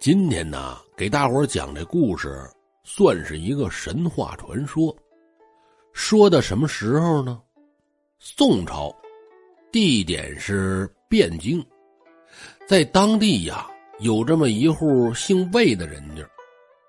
[0.00, 2.48] 今天呢，给大伙讲这故事，
[2.84, 4.96] 算是一个神话传说。
[5.92, 7.42] 说的什么时候呢？
[8.20, 8.94] 宋朝，
[9.72, 11.64] 地点是汴京，
[12.64, 16.22] 在当地呀，有这么一户姓魏的人家，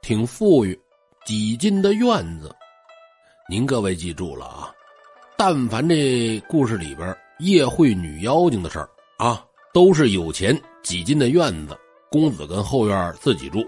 [0.04, 0.80] 挺富裕，
[1.26, 2.56] 几进的院子。
[3.50, 4.72] 您各位记住了啊，
[5.36, 11.76] 但凡这故事里边夜会女妖精的事儿啊，都是有钱几进的院子。
[12.12, 13.66] 公子跟后院自己住，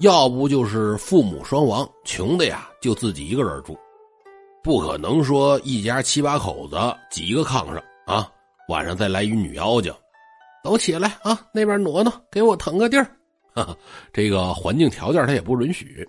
[0.00, 3.76] 要不就是父母双亡，穷的呀就自己一个人住，
[4.62, 6.76] 不可能说一家七八口子
[7.10, 8.30] 挤一个炕上啊，
[8.68, 9.92] 晚上再来一女妖精，
[10.62, 13.10] 都起来啊，那边挪挪，给我腾个地儿，
[14.12, 16.08] 这个环境条件他也不允许，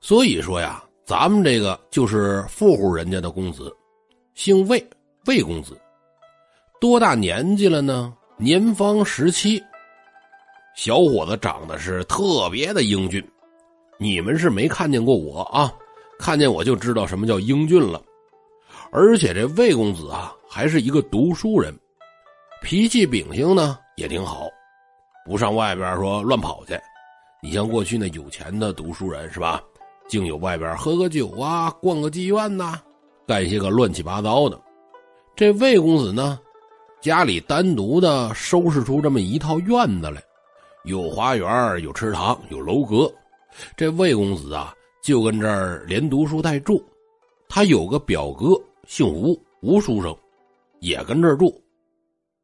[0.00, 3.72] 所以说呀，咱们这个就是富户人家的公子，
[4.34, 4.84] 姓魏，
[5.26, 5.80] 魏公子，
[6.80, 8.12] 多大年纪了呢？
[8.36, 9.62] 年方十七。
[10.76, 13.26] 小伙子长得是特别的英俊，
[13.98, 15.72] 你们是没看见过我啊，
[16.18, 18.00] 看见我就知道什么叫英俊了。
[18.92, 21.74] 而且这魏公子啊，还是一个读书人，
[22.62, 24.48] 脾气秉性呢也挺好，
[25.24, 26.78] 不上外边说乱跑去。
[27.42, 29.62] 你像过去那有钱的读书人是吧，
[30.06, 32.78] 竟有外边喝个酒啊，逛个妓院呐，
[33.26, 34.60] 干些个乱七八糟的。
[35.34, 36.38] 这魏公子呢，
[37.00, 40.22] 家里单独的收拾出这么一套院子来。
[40.86, 43.12] 有花园，有池塘，有楼阁。
[43.76, 46.80] 这魏公子啊，就跟这儿连读书带住。
[47.48, 48.54] 他有个表哥，
[48.86, 50.16] 姓吴，吴书生，
[50.78, 51.60] 也跟这儿住。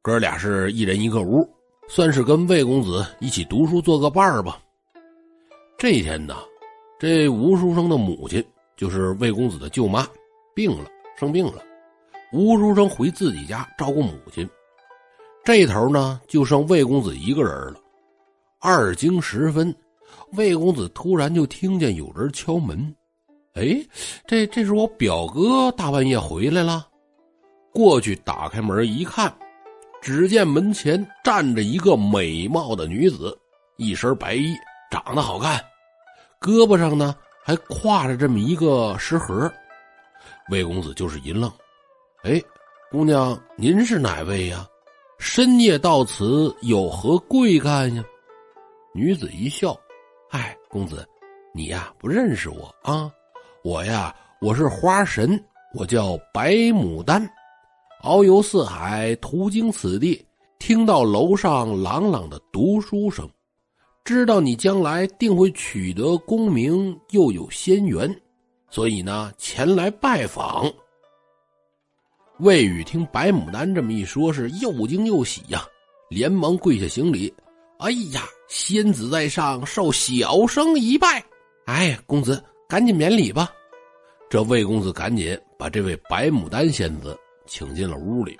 [0.02, 1.48] 哥俩是一人一个屋，
[1.88, 4.60] 算是跟魏公子一起读书做个伴儿吧。
[5.78, 6.34] 这一天呢，
[6.98, 8.44] 这吴书生的母亲，
[8.76, 10.04] 就是魏公子的舅妈，
[10.52, 11.62] 病了，生病了。
[12.32, 14.48] 吴书生回自己家照顾母亲。
[15.44, 17.76] 这头呢，就剩魏公子一个人了。
[18.64, 19.74] 二更时分，
[20.34, 22.94] 魏公子突然就听见有人敲门。
[23.54, 23.76] 哎，
[24.24, 26.86] 这这是我表哥大半夜回来了。
[27.72, 29.34] 过去打开门一看，
[30.00, 33.36] 只见门前站着一个美貌的女子，
[33.78, 34.54] 一身白衣，
[34.92, 35.60] 长得好看，
[36.40, 39.52] 胳膊上呢还挎着这么一个食盒。
[40.50, 41.50] 魏公子就是一愣
[42.22, 42.40] ：“哎，
[42.92, 44.64] 姑娘，您是哪位呀？
[45.18, 48.04] 深夜到此有何贵干呀？”
[48.94, 49.74] 女子一笑
[50.32, 51.06] ：“哎，公子，
[51.54, 53.10] 你呀不认识我啊？
[53.64, 55.42] 我呀，我是花神，
[55.72, 57.26] 我叫白牡丹，
[58.02, 60.22] 遨游四海，途经此地，
[60.58, 63.26] 听到楼上朗朗的读书声，
[64.04, 68.14] 知道你将来定会取得功名，又有仙缘，
[68.68, 70.70] 所以呢，前来拜访。”
[72.40, 75.64] 魏宇听白牡丹这么一说，是又惊又喜呀，
[76.10, 77.32] 连忙跪下行礼。
[77.78, 78.22] 哎呀，
[78.54, 81.24] 仙子在上，受小生一拜。
[81.64, 83.50] 哎，公子赶紧免礼吧。
[84.28, 88.36] 这魏公子赶紧把这位白牡丹仙子请进了屋里。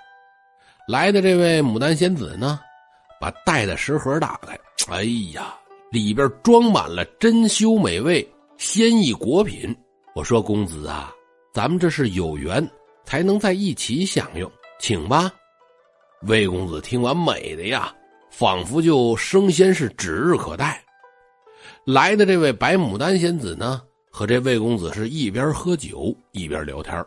[0.87, 2.59] 来的这位牡丹仙子呢，
[3.19, 4.55] 把带的食盒打开。
[4.91, 5.03] 哎
[5.33, 5.55] 呀，
[5.91, 8.23] 里边装满了珍馐美味、
[8.55, 9.75] 鲜异果品。
[10.13, 11.11] 我说公子啊，
[11.51, 12.63] 咱们这是有缘
[13.03, 15.31] 才能在一起享用，请吧。
[16.27, 17.91] 魏公子听完，美的呀。
[18.33, 20.83] 仿佛就升仙是指日可待。
[21.85, 23.79] 来的这位白牡丹仙子呢，
[24.09, 27.05] 和这魏公子是一边喝酒一边聊天。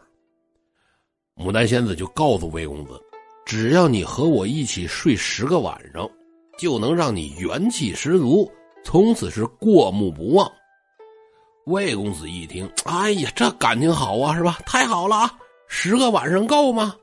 [1.35, 2.93] 牡丹仙子就告诉魏公子，
[3.45, 6.09] 只要你和我一起睡十个晚上，
[6.57, 8.49] 就能让你元气十足，
[8.85, 10.49] 从此是过目不忘。
[11.65, 14.61] 魏公子一听，哎呀，这感情好啊，是吧？
[14.65, 15.35] 太好了啊！
[15.67, 16.95] 十个晚上够吗？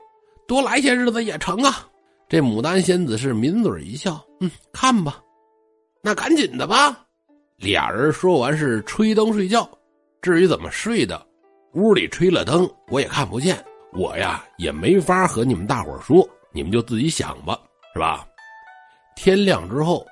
[0.48, 1.86] 多来些日子也成啊。
[2.34, 5.22] 这牡丹仙子是抿嘴一笑，嗯，看吧，
[6.02, 7.06] 那赶紧的吧。
[7.58, 9.70] 俩人说完是吹灯睡觉。
[10.20, 11.24] 至于怎么睡的，
[11.74, 17.56] 屋里吹了灯，我也看不见，我呀也没法和你们大伙说，你们就自己想吧，
[17.92, 18.26] 是吧？
[19.14, 20.04] 天亮之后，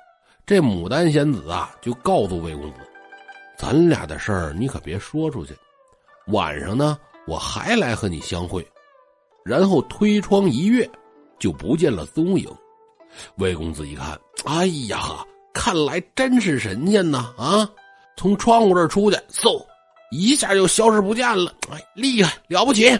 [0.45, 2.77] 这牡丹仙子啊就告诉魏公子
[3.59, 5.53] ：“咱俩的事儿你可别说出去，
[6.27, 6.97] 晚上呢
[7.27, 8.65] 我还来和你相会。”
[9.43, 10.89] 然后推窗一跃。
[11.39, 12.47] 就不见了踪影。
[13.35, 17.33] 魏公子一看，哎呀，看来真是神仙呐！
[17.37, 17.69] 啊，
[18.17, 19.63] 从窗户这出去，嗖，
[20.11, 21.53] 一下就消失不见了。
[21.69, 22.91] 哎，厉害了不起！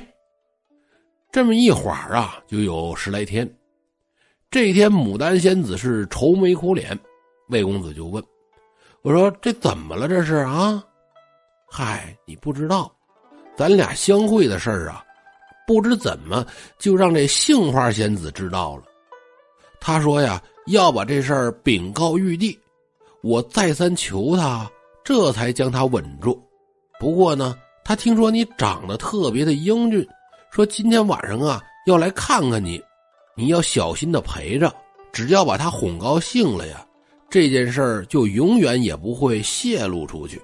[1.32, 3.52] 这么一会儿啊，就有十来天。
[4.52, 6.98] 这天，牡丹仙子是愁眉苦脸。
[7.50, 8.24] 魏公子就问
[9.02, 10.08] ：“我说这怎么了？
[10.08, 10.84] 这是啊？
[11.68, 12.96] 嗨，你不知道，
[13.58, 15.04] 咱俩相会的事儿啊。”
[15.68, 16.46] 不知怎么
[16.78, 18.84] 就让这杏花仙子知道了。
[19.80, 22.58] 他说呀，要把这事儿禀告玉帝。
[23.22, 24.70] 我再三求他，
[25.04, 26.42] 这才将他稳住。
[27.00, 30.06] 不过呢，他听说你长得特别的英俊，
[30.52, 32.82] 说今天晚上啊要来看看你，
[33.36, 34.74] 你要小心的陪着。
[35.12, 36.86] 只要把他哄高兴了呀，
[37.30, 40.42] 这件事儿就永远也不会泄露出去。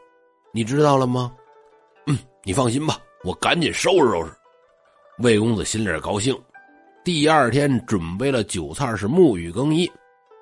[0.53, 1.33] 你知道了吗？
[2.05, 4.31] 嗯，你放心吧，我赶紧收拾收拾。
[5.21, 6.33] 魏公子心里高兴，
[7.03, 9.89] 第二天准备了酒菜，是沐浴更衣，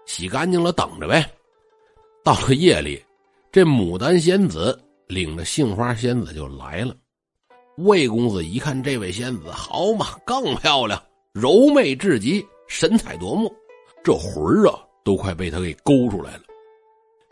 [0.06, 1.28] 洗干净了等着呗。
[2.24, 3.04] 到了夜里，
[3.52, 6.96] 这牡丹仙子领着杏花仙子就来了。
[7.78, 11.02] 魏公子一看这位仙子，好嘛，更漂亮，
[11.34, 13.52] 柔媚至极，神采夺目。
[14.04, 16.42] 这魂儿啊，都快被他给勾出来了。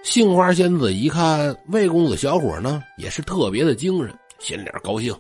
[0.02, 5.16] 杏花仙子一看魏公子小伙呢，也是特别的精神，心里高兴，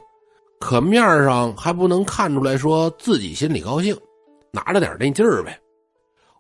[0.59, 3.95] 可面上还不能看出来说自己心里高兴，
[4.51, 5.59] 拿着点那劲儿呗。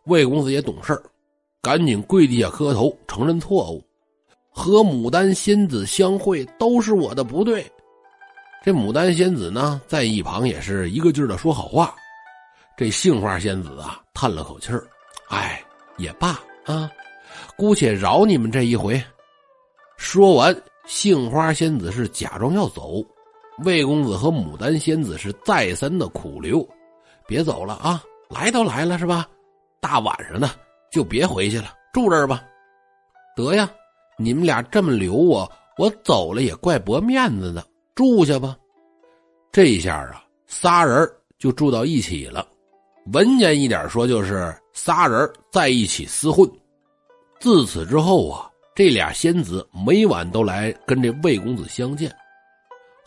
[0.05, 1.03] 魏公子也懂事儿，
[1.61, 3.83] 赶紧跪地下磕头承认错误，
[4.49, 7.65] 和牡丹仙子相会都是我的不对。
[8.63, 11.93] 这牡丹仙子呢，在一旁也是一个劲儿的说好话。
[12.77, 14.87] 这杏花仙子啊，叹了口气儿。
[15.29, 15.63] 哎，
[15.97, 16.89] 也罢啊，
[17.55, 19.01] 姑且饶你们这一回。
[19.97, 23.03] 说完，杏花仙子是假装要走，
[23.63, 26.67] 魏公子和牡丹仙子是再三的苦留，
[27.25, 28.03] 别走了啊！
[28.29, 29.27] 来都来了是吧？
[29.79, 30.49] 大晚上的
[30.91, 32.43] 就别回去了，住这儿吧。
[33.35, 33.69] 得呀，
[34.17, 38.57] 你们俩这么留我，我走了也怪驳面子的，住下吧。
[39.51, 42.47] 这一下啊，仨人就住到一起了。
[43.13, 46.49] 文言一点说，就是仨人在一起厮混。
[47.39, 52.13] 自此之后啊，这俩仙子每晚都来跟这魏公子相见。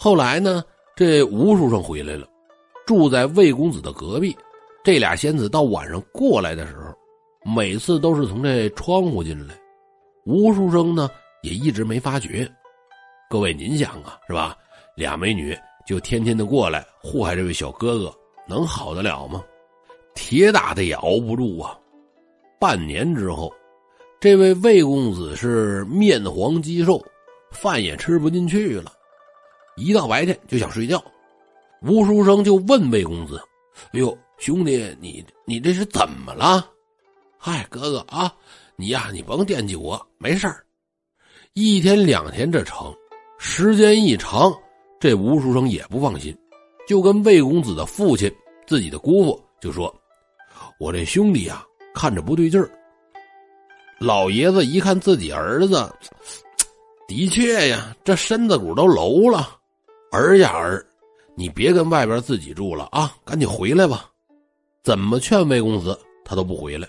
[0.01, 0.63] 后来呢，
[0.95, 2.25] 这吴书生回来了，
[2.87, 4.35] 住在魏公子的隔壁。
[4.85, 6.95] 这俩仙子到晚上过来的时候，
[7.53, 9.59] 每次都是从这窗户进来。
[10.25, 11.11] 吴书生呢，
[11.43, 12.49] 也一直没发觉。
[13.29, 14.57] 各位，您想啊，是吧？
[14.95, 18.15] 俩美女就天天的过来祸害这位小哥哥，
[18.47, 19.43] 能好得了吗？
[20.15, 21.77] 铁打的也熬不住啊！
[22.61, 23.53] 半年之后，
[24.21, 27.05] 这位魏公子是面黄肌瘦，
[27.51, 28.93] 饭也吃不进去了，
[29.79, 31.03] 一到白天就想睡觉。
[31.83, 33.41] 吴书生就问魏公子
[33.95, 36.69] ：“哎呦，兄弟，你你这是怎么了
[37.39, 38.35] ？”“嗨，哥哥啊，
[38.75, 40.65] 你呀，你甭惦记我，没事儿。”
[41.55, 42.93] 一天两天这成，
[43.39, 44.53] 时间一长，
[44.99, 46.37] 这吴书生也不放心，
[46.87, 48.33] 就跟魏公子的父亲、
[48.67, 49.95] 自己的姑父就说。
[50.79, 51.65] 我这兄弟呀，
[51.95, 52.71] 看着不对劲儿。
[53.99, 55.93] 老爷子一看自己儿子，
[57.09, 59.58] 的确呀，这身子骨都楼了。
[60.11, 60.85] 儿呀儿，
[61.35, 64.09] 你别跟外边自己住了啊，赶紧回来吧。
[64.83, 66.89] 怎么劝魏公子，他都不回来。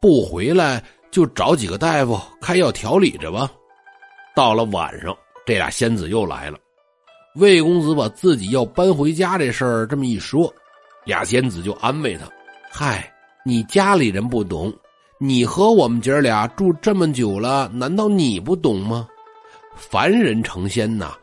[0.00, 3.50] 不回来就找几个大夫开药调理着吧。
[4.34, 6.58] 到了晚上，这俩仙子又来了。
[7.36, 10.52] 魏公子把自己要搬回家这事儿这么一说，
[11.04, 12.26] 俩仙子就安慰他。
[12.70, 13.12] 嗨，
[13.44, 14.72] 你家里人不懂，
[15.18, 19.06] 你和我们姐俩住这么久了，难道你不懂吗？
[19.74, 21.14] 凡人成仙呐，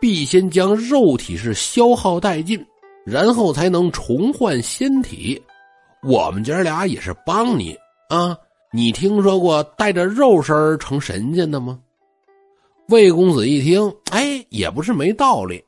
[0.00, 2.64] 必先将肉体是消耗殆尽，
[3.04, 5.40] 然后才能重换仙体。
[6.02, 7.76] 我们姐俩也是帮你
[8.08, 8.36] 啊！
[8.72, 11.78] 你听说过带着肉身成神仙的吗？
[12.88, 15.62] 魏公子一听，哎，也不是没道理。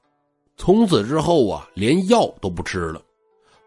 [0.57, 3.03] 从此之后啊，连药都不吃了。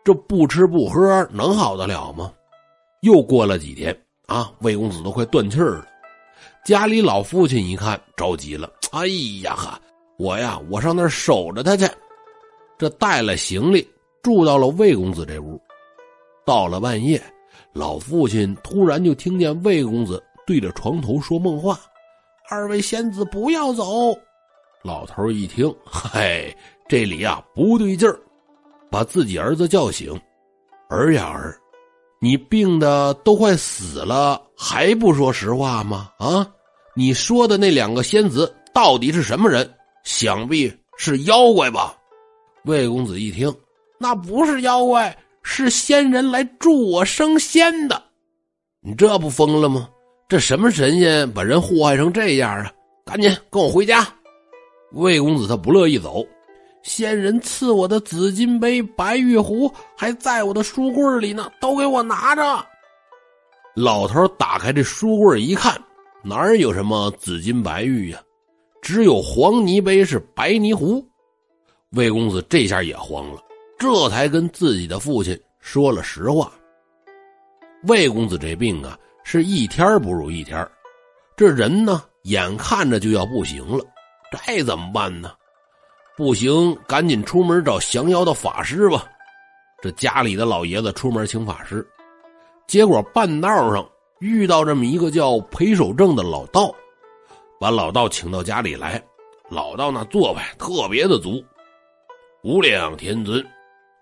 [0.04, 2.32] 这不吃不喝能好得了吗？
[3.02, 3.96] 又过了几天
[4.28, 5.86] 啊，魏公子都快断气了。
[6.64, 9.08] 家里老父亲一看着急了：“哎
[9.42, 9.80] 呀哈，
[10.18, 11.88] 我呀，我上那儿守着他去。”
[12.78, 13.88] 这带了行李
[14.22, 15.62] 住到了魏公子这屋。
[16.46, 17.22] 到了半夜，
[17.72, 21.80] 老父亲突然就听见魏公子对着床头说梦话
[22.50, 23.86] ：“二位仙子不要走。”
[24.84, 26.54] 老头一听，嘿，
[26.90, 28.20] 这里呀不对劲儿。
[28.92, 30.20] 把自己儿子叫醒，
[30.90, 31.58] 儿呀儿，
[32.20, 36.12] 你病的都快死了，还不说实话吗？
[36.20, 36.46] 啊，
[36.96, 39.74] 你说的那两个仙子到底是什么人？
[40.04, 41.96] 想必是妖怪吧？
[42.66, 43.54] 魏公子一听，
[43.98, 48.02] 那不是妖怪，是仙人来助我升仙的。
[48.82, 49.90] 你这不疯了吗？
[50.30, 52.72] 这什么神仙把人祸害成这样啊？
[53.06, 54.08] 赶紧跟我回家。
[54.94, 56.26] 魏公子他不乐意走。
[56.84, 62.66] 仙人赐我的紫金杯、白玉壶还在我的书柜里呢，都给我拿着。
[63.74, 65.82] 老头打开这书柜一看，
[66.24, 68.22] 哪有什么紫金白玉呀，
[68.84, 71.04] 只有黄泥杯是白泥壶。
[71.92, 73.42] 魏公子这下也慌了，
[73.80, 76.52] 这才跟自己的父亲说了实话。
[77.88, 80.70] 魏公子这病啊，是一天不如一天，
[81.38, 83.86] 这人呢，眼看着就要不行了，
[84.32, 85.32] 这怎么办呢？
[86.18, 89.06] 不行，赶紧出门找降妖的法师吧。
[89.82, 91.88] 这家里的老爷子出门请法师，
[92.68, 93.88] 结果半道上
[94.20, 96.74] 遇到这么一个叫裴守正的老道，
[97.64, 99.02] 把老道请到家里来。
[99.50, 101.42] 老道那做派特别的足，
[102.44, 103.42] 无量天尊，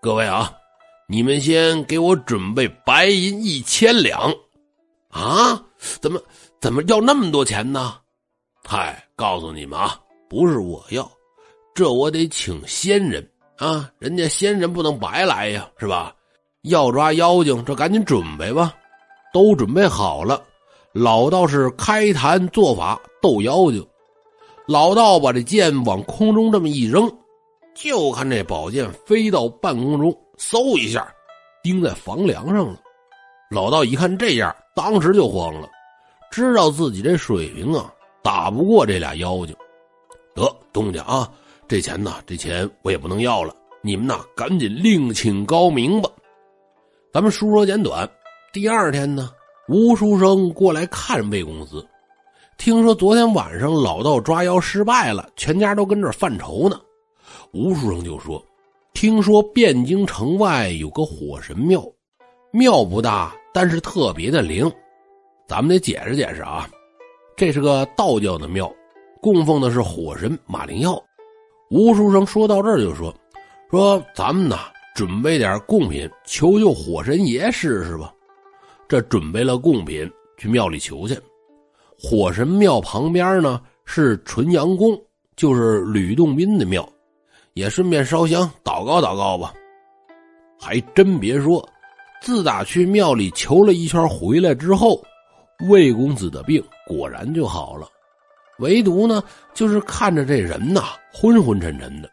[0.00, 0.52] 各位啊，
[1.06, 4.34] 你们先给我准备白银一千两。
[5.10, 5.62] 啊？
[6.00, 6.20] 怎么
[6.60, 8.00] 怎么要那么多钱呢？
[8.64, 9.96] 嗨，告诉你们啊，
[10.28, 11.08] 不是我要。
[11.72, 13.24] 这我得请仙人
[13.58, 16.12] 啊，人家仙人不能白来呀，是吧？
[16.62, 18.74] 要抓妖精，这赶紧准备吧，
[19.32, 20.42] 都准备好了。
[20.92, 23.82] 老道士开坛做法斗妖精，
[24.66, 27.10] 老道把这剑往空中这么一扔，
[27.74, 31.10] 就看这宝剑飞到半空中，嗖一下，
[31.62, 32.78] 钉在房梁上了。
[33.50, 35.68] 老道一看这样，当时就慌了，
[36.30, 37.90] 知道自己这水平啊，
[38.22, 39.56] 打不过这俩妖精。
[40.34, 41.30] 得，东家啊。
[41.68, 42.16] 这钱呢？
[42.26, 43.54] 这钱我也不能要了。
[43.80, 46.10] 你们呐，赶紧另请高明吧。
[47.10, 48.06] 咱们书说简短。
[48.52, 49.30] 第二天呢，
[49.72, 51.82] 吴书生过来看魏公子，
[52.58, 56.78] 听说昨天晚上老道抓妖失败了，全家都跟这犯愁呢。
[57.54, 58.44] 吴书生就说
[58.92, 61.82] ：“听说汴京城外有个火神庙，
[62.50, 64.70] 庙不大，但是特别的灵。
[65.48, 66.68] 咱们得解释解释啊，
[67.34, 68.70] 这是个道教的庙，
[69.22, 71.02] 供奉的是火神马灵耀。”
[71.72, 73.10] 吴书生说到这儿就说
[73.72, 78.12] ：“说咱们呐，准备点贡品，求求火神爷试试吧。
[78.92, 80.06] 这准备了贡品，
[80.36, 81.18] 去庙里求去。
[81.98, 85.00] 火神庙旁边呢是纯阳宫，
[85.34, 86.86] 就是吕洞宾的庙，
[87.54, 89.54] 也顺便烧香祷告祷告吧。
[90.60, 91.66] 还真别说，
[92.20, 95.02] 自打去庙里求了一圈回来之后，
[95.70, 97.88] 魏公子的病果然就好了。”
[98.60, 102.10] 唯独呢，就是看着这人呐，昏昏沉沉的。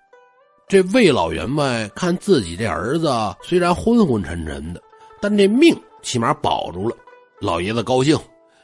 [0.65, 4.81] 这魏老员外看自己这儿子虽然昏昏沉沉的，
[5.19, 6.96] 但这命起码保住了。
[7.39, 8.18] 老爷子高兴，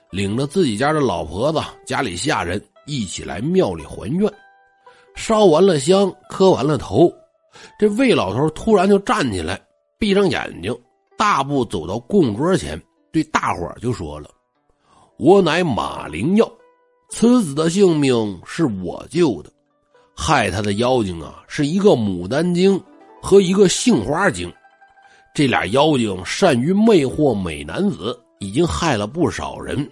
[0.10, 4.32] 领着自己家的老婆子、家里下人一起来庙里还愿。
[5.16, 7.12] 烧完了香，磕完了头，
[7.80, 9.62] 这魏老头突然就站起来，
[9.98, 10.78] 闭上眼睛，
[11.18, 12.82] 大步走到供桌前，
[13.14, 14.30] 对大伙就说了
[15.18, 16.52] ：“我乃马灵耀。”
[17.08, 19.50] 此子的性命是我救的，
[20.18, 22.82] 害他的妖精啊，是一个牡丹精
[23.22, 24.52] 和一个杏花精，
[25.36, 29.88] 这俩妖精善于魅惑美男子，已经害了不少人。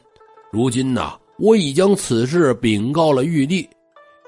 [0.51, 3.69] 如今呢，我已将此事禀告了玉帝，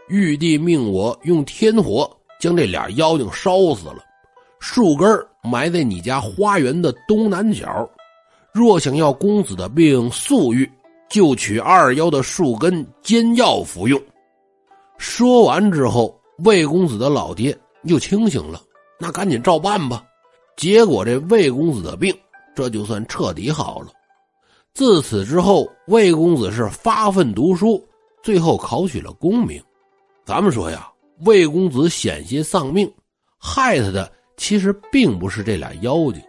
[0.09, 2.07] 玉帝命我用天火
[2.37, 4.03] 将这俩妖精烧死了，
[4.59, 5.07] 树根
[5.41, 7.89] 埋在你家花园的东南角。
[8.53, 10.69] 若想要公子的病速愈。
[11.07, 14.01] 就取二妖的树根煎药服用。
[14.97, 18.59] 说完之后，魏公子的老爹又清醒了，
[18.99, 20.03] 那赶紧照办吧。
[20.55, 22.15] 结果这魏公子的病
[22.55, 23.87] 这就算彻底好了。
[24.73, 27.81] 自此之后，魏公子是发奋读书，
[28.21, 29.61] 最后考取了功名。
[30.25, 30.89] 咱们说呀，
[31.25, 32.91] 魏公子险些丧命，
[33.37, 36.21] 害他的其实并不是这俩妖精，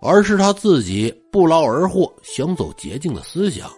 [0.00, 3.70] 而是他自己不劳而获、想走捷径的思想。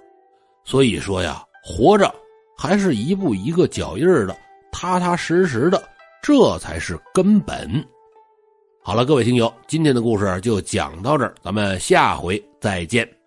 [0.64, 2.12] 所以说呀，活着
[2.56, 4.36] 还是一步一个脚印的，
[4.72, 5.80] 踏踏实实的，
[6.22, 7.84] 这才是根本。
[8.88, 13.17] 好了，各位听友，今天的故事就讲到这儿，咱们下回再见。